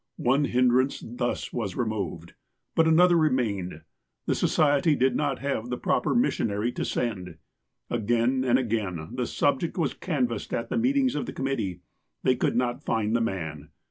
One 0.17 0.45
hindrance 0.45 1.03
thus 1.05 1.53
was 1.53 1.75
removed. 1.75 2.33
But 2.73 2.87
another 2.87 3.15
re 3.15 3.29
mained. 3.29 3.83
The 4.25 4.33
Society 4.33 4.95
did 4.95 5.15
not 5.15 5.37
have 5.37 5.69
the 5.69 5.77
proper 5.77 6.15
missionary 6.15 6.71
to 6.71 6.83
send. 6.83 7.37
Again 7.87 8.43
and 8.43 8.57
again 8.57 9.09
the 9.13 9.27
subject 9.27 9.77
was 9.77 9.93
canvassed 9.93 10.55
at 10.55 10.69
the 10.69 10.77
meetings 10.79 11.13
of 11.13 11.27
the 11.27 11.33
committee. 11.33 11.81
They 12.23 12.35
could 12.35 12.55
not 12.55 12.83
find 12.83 13.15
the 13.15 13.21
man. 13.21 13.69